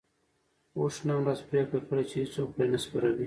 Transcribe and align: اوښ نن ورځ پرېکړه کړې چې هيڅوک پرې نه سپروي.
اوښ 0.77 0.95
نن 1.07 1.17
ورځ 1.25 1.39
پرېکړه 1.49 1.79
کړې 1.87 2.03
چې 2.09 2.15
هيڅوک 2.21 2.49
پرې 2.55 2.65
نه 2.73 2.79
سپروي. 2.83 3.19